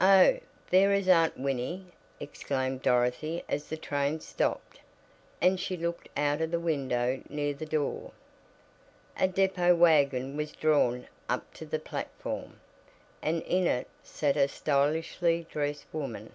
"Oh, 0.00 0.38
there 0.70 0.92
is 0.92 1.08
Aunt 1.08 1.36
Winnie!" 1.36 1.86
exclaimed 2.20 2.80
Dorothy 2.82 3.42
as 3.48 3.66
the 3.66 3.76
train 3.76 4.20
stopped, 4.20 4.78
and 5.40 5.58
she 5.58 5.76
looked 5.76 6.08
out 6.16 6.40
of 6.40 6.52
the 6.52 6.60
window 6.60 7.20
near 7.28 7.52
the 7.52 7.66
door. 7.66 8.12
A 9.18 9.26
depot 9.26 9.74
wagon 9.74 10.36
was 10.36 10.52
drawn 10.52 11.08
up 11.28 11.52
to 11.54 11.66
the 11.66 11.80
platform, 11.80 12.60
and 13.20 13.42
in 13.42 13.66
it 13.66 13.88
sat 14.04 14.36
a 14.36 14.46
stylishly 14.46 15.44
dressed 15.50 15.86
woman. 15.92 16.30